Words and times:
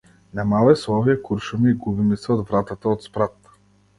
Не 0.37 0.43
мавај 0.53 0.77
со 0.83 0.93
овие 0.93 1.15
куршуми 1.27 1.69
и 1.71 1.77
губи 1.83 2.05
ми 2.07 2.19
се 2.21 2.31
од 2.37 2.41
вратата 2.47 2.91
од 2.95 3.09
спрат! 3.09 3.53